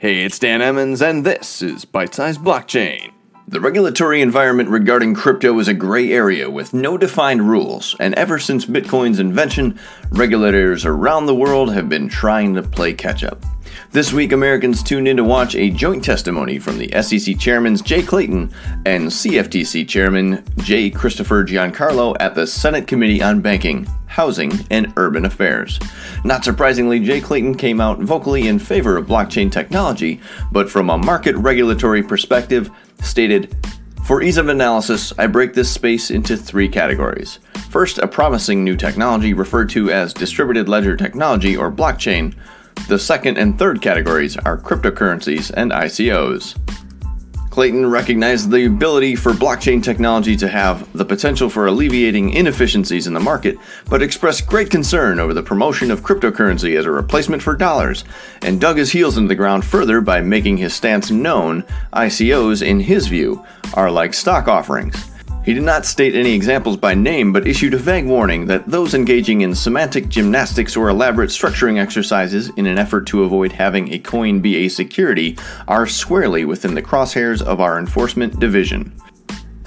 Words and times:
Hey, 0.00 0.22
it's 0.22 0.38
Dan 0.38 0.62
Emmons, 0.62 1.02
and 1.02 1.26
this 1.26 1.60
is 1.60 1.84
Bite 1.84 2.14
Size 2.14 2.38
Blockchain. 2.38 3.10
The 3.48 3.60
regulatory 3.60 4.22
environment 4.22 4.68
regarding 4.68 5.12
crypto 5.12 5.58
is 5.58 5.66
a 5.66 5.74
gray 5.74 6.12
area 6.12 6.48
with 6.48 6.72
no 6.72 6.96
defined 6.96 7.50
rules, 7.50 7.96
and 7.98 8.14
ever 8.14 8.38
since 8.38 8.64
Bitcoin's 8.64 9.18
invention, 9.18 9.76
regulators 10.10 10.84
around 10.84 11.26
the 11.26 11.34
world 11.34 11.74
have 11.74 11.88
been 11.88 12.08
trying 12.08 12.54
to 12.54 12.62
play 12.62 12.94
catch 12.94 13.24
up. 13.24 13.44
This 13.90 14.12
week, 14.12 14.32
Americans 14.32 14.82
tuned 14.82 15.08
in 15.08 15.16
to 15.16 15.24
watch 15.24 15.54
a 15.54 15.70
joint 15.70 16.04
testimony 16.04 16.58
from 16.58 16.78
the 16.78 16.90
SEC 17.02 17.38
Chairman 17.38 17.76
Jay 17.76 18.02
Clayton 18.02 18.52
and 18.84 19.08
CFTC 19.08 19.88
Chairman 19.88 20.44
J. 20.58 20.90
Christopher 20.90 21.44
Giancarlo 21.44 22.16
at 22.20 22.34
the 22.34 22.46
Senate 22.46 22.86
Committee 22.86 23.22
on 23.22 23.40
Banking, 23.40 23.86
Housing, 24.06 24.52
and 24.70 24.92
Urban 24.96 25.24
Affairs. 25.24 25.78
Not 26.24 26.44
surprisingly, 26.44 27.00
Jay 27.00 27.20
Clayton 27.20 27.56
came 27.56 27.80
out 27.80 27.98
vocally 27.98 28.48
in 28.48 28.58
favor 28.58 28.96
of 28.96 29.06
blockchain 29.06 29.50
technology, 29.50 30.20
but 30.52 30.70
from 30.70 30.90
a 30.90 30.98
market 30.98 31.36
regulatory 31.36 32.02
perspective, 32.02 32.70
stated, 33.02 33.56
for 34.04 34.22
ease 34.22 34.38
of 34.38 34.48
analysis, 34.48 35.12
I 35.18 35.26
break 35.26 35.52
this 35.52 35.70
space 35.70 36.10
into 36.10 36.36
three 36.36 36.68
categories. 36.68 37.40
First, 37.68 37.98
a 37.98 38.08
promising 38.08 38.64
new 38.64 38.74
technology 38.74 39.34
referred 39.34 39.68
to 39.70 39.90
as 39.90 40.14
distributed 40.14 40.66
ledger 40.66 40.96
technology 40.96 41.56
or 41.56 41.70
blockchain, 41.70 42.34
the 42.86 42.98
second 42.98 43.38
and 43.38 43.58
third 43.58 43.82
categories 43.82 44.36
are 44.36 44.56
cryptocurrencies 44.56 45.50
and 45.56 45.72
ICOs. 45.72 46.56
Clayton 47.50 47.90
recognized 47.90 48.52
the 48.52 48.66
ability 48.66 49.16
for 49.16 49.32
blockchain 49.32 49.82
technology 49.82 50.36
to 50.36 50.46
have 50.46 50.88
the 50.96 51.04
potential 51.04 51.50
for 51.50 51.66
alleviating 51.66 52.30
inefficiencies 52.30 53.08
in 53.08 53.14
the 53.14 53.18
market, 53.18 53.58
but 53.90 54.00
expressed 54.00 54.46
great 54.46 54.70
concern 54.70 55.18
over 55.18 55.34
the 55.34 55.42
promotion 55.42 55.90
of 55.90 56.02
cryptocurrency 56.02 56.76
as 56.76 56.84
a 56.84 56.90
replacement 56.92 57.42
for 57.42 57.56
dollars, 57.56 58.04
and 58.42 58.60
dug 58.60 58.76
his 58.76 58.92
heels 58.92 59.16
into 59.16 59.26
the 59.26 59.34
ground 59.34 59.64
further 59.64 60.00
by 60.00 60.20
making 60.20 60.56
his 60.56 60.72
stance 60.72 61.10
known. 61.10 61.64
ICOs, 61.94 62.64
in 62.64 62.78
his 62.78 63.08
view, 63.08 63.44
are 63.74 63.90
like 63.90 64.14
stock 64.14 64.46
offerings. 64.46 65.07
He 65.48 65.54
did 65.54 65.62
not 65.62 65.86
state 65.86 66.14
any 66.14 66.34
examples 66.34 66.76
by 66.76 66.92
name, 66.92 67.32
but 67.32 67.46
issued 67.48 67.72
a 67.72 67.78
vague 67.78 68.04
warning 68.04 68.44
that 68.48 68.66
those 68.66 68.92
engaging 68.92 69.40
in 69.40 69.54
semantic 69.54 70.10
gymnastics 70.10 70.76
or 70.76 70.90
elaborate 70.90 71.30
structuring 71.30 71.78
exercises 71.78 72.50
in 72.58 72.66
an 72.66 72.76
effort 72.76 73.06
to 73.06 73.22
avoid 73.22 73.52
having 73.52 73.90
a 73.94 73.98
coin 73.98 74.40
be 74.40 74.56
a 74.56 74.68
security 74.68 75.38
are 75.66 75.86
squarely 75.86 76.44
within 76.44 76.74
the 76.74 76.82
crosshairs 76.82 77.40
of 77.40 77.62
our 77.62 77.78
enforcement 77.78 78.38
division. 78.38 78.92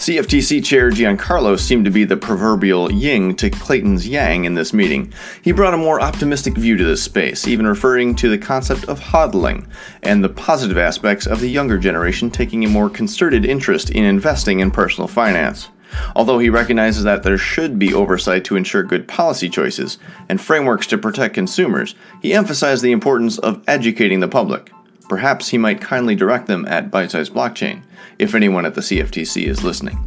CFTC 0.00 0.64
Chair 0.64 0.90
Giancarlo 0.90 1.58
seemed 1.58 1.84
to 1.84 1.90
be 1.90 2.04
the 2.04 2.16
proverbial 2.16 2.90
yin 2.90 3.36
to 3.36 3.50
Clayton's 3.50 4.08
yang 4.08 4.46
in 4.46 4.54
this 4.54 4.72
meeting. 4.72 5.12
He 5.42 5.52
brought 5.52 5.74
a 5.74 5.76
more 5.76 6.00
optimistic 6.00 6.54
view 6.54 6.78
to 6.78 6.84
this 6.84 7.02
space, 7.02 7.46
even 7.46 7.66
referring 7.66 8.14
to 8.14 8.30
the 8.30 8.38
concept 8.38 8.84
of 8.84 8.98
hodling 8.98 9.68
and 10.02 10.24
the 10.24 10.30
positive 10.30 10.78
aspects 10.78 11.26
of 11.26 11.40
the 11.40 11.50
younger 11.50 11.76
generation 11.76 12.30
taking 12.30 12.64
a 12.64 12.68
more 12.70 12.88
concerted 12.88 13.44
interest 13.44 13.90
in 13.90 14.04
investing 14.04 14.60
in 14.60 14.70
personal 14.70 15.06
finance. 15.06 15.68
Although 16.16 16.38
he 16.38 16.48
recognizes 16.48 17.04
that 17.04 17.22
there 17.22 17.36
should 17.36 17.78
be 17.78 17.92
oversight 17.92 18.42
to 18.46 18.56
ensure 18.56 18.82
good 18.82 19.06
policy 19.06 19.50
choices 19.50 19.98
and 20.30 20.40
frameworks 20.40 20.86
to 20.86 20.96
protect 20.96 21.34
consumers, 21.34 21.94
he 22.22 22.32
emphasized 22.32 22.82
the 22.82 22.92
importance 22.92 23.36
of 23.36 23.62
educating 23.68 24.20
the 24.20 24.28
public. 24.28 24.72
Perhaps 25.10 25.48
he 25.48 25.58
might 25.58 25.80
kindly 25.80 26.14
direct 26.14 26.46
them 26.46 26.64
at 26.68 26.92
Bite 26.92 27.10
Size 27.10 27.28
Blockchain, 27.28 27.82
if 28.20 28.32
anyone 28.32 28.64
at 28.64 28.76
the 28.76 28.80
CFTC 28.80 29.44
is 29.44 29.64
listening. 29.64 29.98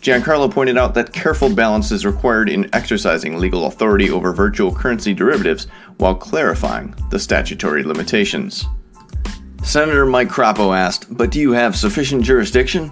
Giancarlo 0.00 0.50
pointed 0.50 0.76
out 0.76 0.92
that 0.94 1.12
careful 1.12 1.54
balance 1.54 1.92
is 1.92 2.04
required 2.04 2.48
in 2.48 2.68
exercising 2.72 3.38
legal 3.38 3.66
authority 3.66 4.10
over 4.10 4.32
virtual 4.32 4.74
currency 4.74 5.14
derivatives 5.14 5.68
while 5.98 6.16
clarifying 6.16 6.96
the 7.10 7.18
statutory 7.20 7.84
limitations. 7.84 8.64
Senator 9.62 10.04
Mike 10.04 10.30
Crapo 10.30 10.76
asked, 10.76 11.16
But 11.16 11.30
do 11.30 11.38
you 11.38 11.52
have 11.52 11.76
sufficient 11.76 12.24
jurisdiction? 12.24 12.90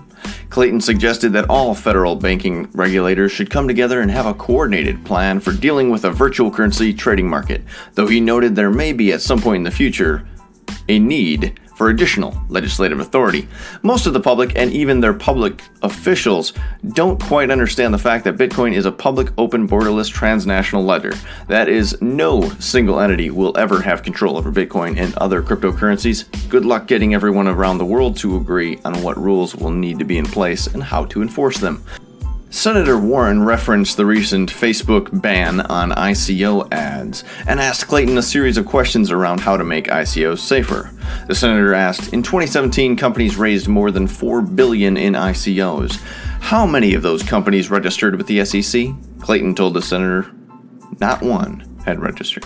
Clayton 0.49 0.81
suggested 0.81 1.33
that 1.33 1.51
all 1.51 1.75
federal 1.75 2.15
banking 2.15 2.71
regulators 2.71 3.33
should 3.33 3.51
come 3.51 3.67
together 3.67 4.01
and 4.01 4.13
have 4.13 4.27
a 4.27 4.35
coordinated 4.35 5.05
plan 5.05 5.41
for 5.41 5.53
dealing 5.53 5.91
with 5.91 6.05
a 6.05 6.11
virtual 6.13 6.53
currency 6.53 6.95
trading 6.95 7.29
market, 7.29 7.65
though 7.95 8.07
he 8.07 8.21
noted 8.21 8.55
there 8.55 8.71
may 8.71 8.93
be 8.93 9.13
at 9.13 9.21
some 9.21 9.41
point 9.41 9.57
in 9.57 9.65
the 9.65 9.71
future 9.73 10.25
a 10.89 10.99
need 10.99 11.59
for 11.77 11.89
additional 11.89 12.41
legislative 12.49 13.01
authority. 13.01 13.49
Most 13.83 14.07
of 14.07 14.13
the 14.13 14.21
public 14.21 14.53
and 14.57 14.71
even 14.71 15.01
their 15.01 15.15
public 15.15 15.63
officials 15.83 16.53
don't 16.93 17.21
quite 17.21 17.51
understand 17.51 17.93
the 17.93 17.99
fact 17.99 18.25
that 18.25 18.37
Bitcoin 18.37 18.73
is 18.73 18.87
a 18.87 18.93
public, 18.93 19.33
open, 19.39 19.69
borderless 19.69 20.09
transnational 20.09 20.85
ledger. 20.85 21.13
That 21.49 21.69
is, 21.69 22.01
no 22.01 22.49
single 22.61 23.01
entity 23.01 23.31
will 23.31 23.57
ever 23.59 23.81
have 23.81 24.03
control 24.03 24.37
over 24.37 24.53
Bitcoin 24.53 24.99
and 24.99 25.17
other 25.17 25.43
cryptocurrencies. 25.43 26.27
Good 26.49 26.65
luck 26.65 26.87
getting 26.87 27.15
everyone 27.15 27.49
around 27.49 27.79
the 27.79 27.85
world 27.85 28.17
to 28.19 28.37
agree 28.37 28.79
on 28.85 29.03
what 29.03 29.19
rules 29.19 29.57
will 29.57 29.71
need 29.71 29.99
to 29.99 30.05
be 30.05 30.19
in 30.19 30.27
place 30.27 30.67
and 30.69 30.83
how 30.83 31.07
to 31.07 31.23
enforce 31.23 31.59
them. 31.59 31.83
Senator 32.53 32.99
Warren 32.99 33.43
referenced 33.45 33.97
the 33.97 34.05
recent 34.05 34.53
Facebook 34.53 35.23
ban 35.23 35.63
on 35.63 35.91
ICO 35.93 36.71
ads 36.71 37.25
and 37.47 37.59
asked 37.59 37.89
Clayton 37.89 38.19
a 38.19 38.23
series 38.23 38.59
of 38.59 38.67
questions 38.67 39.11
around 39.11 39.41
how 39.41 39.57
to 39.57 39.65
make 39.65 39.89
ICOs 39.89 40.41
safer. 40.41 40.91
The 41.29 41.35
senator 41.35 41.73
asked, 41.73 42.13
"In 42.13 42.23
2017, 42.23 42.95
companies 42.95 43.37
raised 43.37 43.69
more 43.69 43.91
than 43.91 44.07
4 44.07 44.43
billion 44.43 44.99
in 44.99 45.15
ICOs. 45.15 45.99
How 46.41 46.67
many 46.67 46.93
of 46.93 47.01
those 47.03 47.23
companies 47.23 47.71
registered 47.71 48.17
with 48.17 48.27
the 48.27 48.41
SEC?" 48.45 48.95
Clayton 49.21 49.55
told 49.55 49.73
the 49.73 49.81
senator, 49.81 50.27
"Not 51.01 51.23
one 51.23 51.65
had 51.87 52.03
registered." 52.03 52.45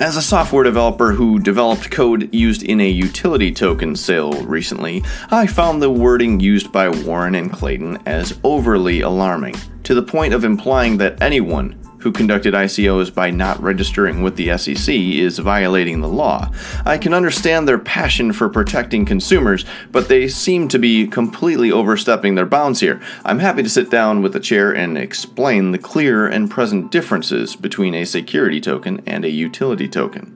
As 0.00 0.16
a 0.16 0.22
software 0.22 0.64
developer 0.64 1.12
who 1.12 1.38
developed 1.38 1.90
code 1.90 2.34
used 2.34 2.62
in 2.62 2.80
a 2.80 2.88
utility 2.88 3.52
token 3.52 3.94
sale 3.94 4.32
recently, 4.44 5.04
I 5.30 5.46
found 5.46 5.82
the 5.82 5.90
wording 5.90 6.40
used 6.40 6.72
by 6.72 6.88
Warren 6.88 7.34
and 7.34 7.52
Clayton 7.52 7.98
as 8.06 8.38
overly 8.42 9.02
alarming, 9.02 9.56
to 9.82 9.94
the 9.94 10.02
point 10.02 10.32
of 10.32 10.42
implying 10.42 10.96
that 10.96 11.20
anyone 11.20 11.78
who 12.00 12.12
conducted 12.12 12.54
ICOs 12.54 13.14
by 13.14 13.30
not 13.30 13.62
registering 13.62 14.22
with 14.22 14.36
the 14.36 14.56
SEC 14.58 14.94
is 14.94 15.38
violating 15.38 16.00
the 16.00 16.08
law. 16.08 16.50
I 16.84 16.98
can 16.98 17.14
understand 17.14 17.68
their 17.68 17.78
passion 17.78 18.32
for 18.32 18.48
protecting 18.48 19.04
consumers, 19.04 19.64
but 19.92 20.08
they 20.08 20.28
seem 20.28 20.68
to 20.68 20.78
be 20.78 21.06
completely 21.06 21.70
overstepping 21.70 22.34
their 22.34 22.46
bounds 22.46 22.80
here. 22.80 23.00
I'm 23.24 23.38
happy 23.38 23.62
to 23.62 23.68
sit 23.68 23.90
down 23.90 24.22
with 24.22 24.32
the 24.32 24.40
chair 24.40 24.74
and 24.74 24.98
explain 24.98 25.72
the 25.72 25.78
clear 25.78 26.26
and 26.26 26.50
present 26.50 26.90
differences 26.90 27.54
between 27.54 27.94
a 27.94 28.04
security 28.04 28.60
token 28.60 29.02
and 29.06 29.24
a 29.24 29.30
utility 29.30 29.88
token. 29.88 30.34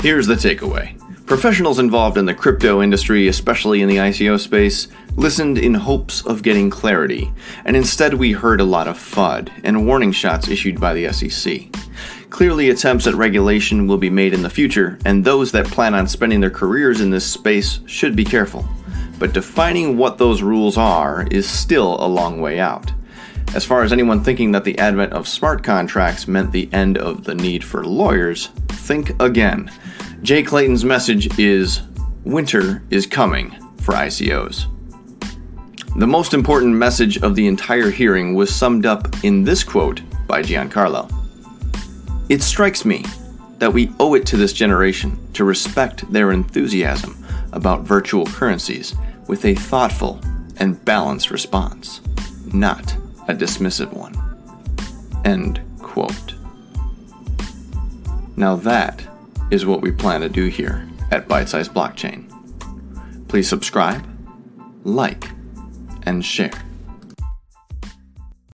Here's 0.00 0.26
the 0.26 0.34
takeaway. 0.34 0.98
Professionals 1.26 1.78
involved 1.78 2.18
in 2.18 2.26
the 2.26 2.34
crypto 2.34 2.82
industry, 2.82 3.28
especially 3.28 3.80
in 3.80 3.88
the 3.88 3.96
ICO 3.96 4.38
space, 4.38 4.88
listened 5.16 5.58
in 5.58 5.74
hopes 5.74 6.24
of 6.26 6.42
getting 6.42 6.70
clarity, 6.70 7.32
and 7.64 7.76
instead 7.76 8.14
we 8.14 8.32
heard 8.32 8.60
a 8.60 8.64
lot 8.64 8.88
of 8.88 8.98
FUD 8.98 9.50
and 9.64 9.86
warning 9.86 10.12
shots 10.12 10.48
issued 10.48 10.80
by 10.80 10.94
the 10.94 11.12
SEC. 11.12 11.68
Clearly, 12.30 12.70
attempts 12.70 13.06
at 13.06 13.14
regulation 13.14 13.86
will 13.86 13.98
be 13.98 14.08
made 14.08 14.32
in 14.32 14.42
the 14.42 14.48
future, 14.50 14.98
and 15.04 15.24
those 15.24 15.52
that 15.52 15.66
plan 15.66 15.94
on 15.94 16.08
spending 16.08 16.40
their 16.40 16.50
careers 16.50 17.00
in 17.00 17.10
this 17.10 17.26
space 17.26 17.80
should 17.86 18.16
be 18.16 18.24
careful. 18.24 18.66
But 19.18 19.34
defining 19.34 19.96
what 19.96 20.18
those 20.18 20.42
rules 20.42 20.78
are 20.78 21.26
is 21.30 21.48
still 21.48 22.02
a 22.02 22.08
long 22.08 22.40
way 22.40 22.58
out. 22.58 22.90
As 23.54 23.66
far 23.66 23.82
as 23.82 23.92
anyone 23.92 24.24
thinking 24.24 24.52
that 24.52 24.64
the 24.64 24.78
advent 24.78 25.12
of 25.12 25.28
smart 25.28 25.62
contracts 25.62 26.26
meant 26.26 26.52
the 26.52 26.72
end 26.72 26.96
of 26.96 27.24
the 27.24 27.34
need 27.34 27.62
for 27.62 27.84
lawyers, 27.84 28.46
think 28.68 29.20
again. 29.22 29.70
Jay 30.22 30.42
Clayton's 30.42 30.86
message 30.86 31.38
is 31.38 31.82
winter 32.24 32.82
is 32.88 33.06
coming 33.06 33.50
for 33.76 33.92
ICOs. 33.92 34.68
The 35.94 36.06
most 36.06 36.32
important 36.32 36.74
message 36.74 37.18
of 37.18 37.34
the 37.34 37.46
entire 37.46 37.90
hearing 37.90 38.34
was 38.34 38.54
summed 38.54 38.86
up 38.86 39.14
in 39.24 39.44
this 39.44 39.62
quote 39.62 40.00
by 40.26 40.42
Giancarlo. 40.42 41.12
It 42.30 42.42
strikes 42.42 42.86
me 42.86 43.04
that 43.58 43.74
we 43.74 43.92
owe 44.00 44.14
it 44.14 44.24
to 44.26 44.38
this 44.38 44.54
generation 44.54 45.18
to 45.34 45.44
respect 45.44 46.10
their 46.10 46.32
enthusiasm 46.32 47.22
about 47.52 47.82
virtual 47.82 48.24
currencies 48.24 48.94
with 49.28 49.44
a 49.44 49.54
thoughtful 49.54 50.18
and 50.56 50.82
balanced 50.82 51.30
response, 51.30 52.00
not 52.54 52.94
a 53.28 53.34
dismissive 53.34 53.92
one. 53.92 54.16
End 55.26 55.60
quote. 55.78 56.34
Now 58.34 58.56
that 58.56 59.04
is 59.50 59.66
what 59.66 59.82
we 59.82 59.92
plan 59.92 60.22
to 60.22 60.30
do 60.30 60.46
here 60.46 60.88
at 61.10 61.28
Bite 61.28 61.50
Size 61.50 61.68
Blockchain. 61.68 62.30
Please 63.28 63.46
subscribe, 63.46 64.06
like, 64.84 65.28
and 66.06 66.24
share. 66.24 66.71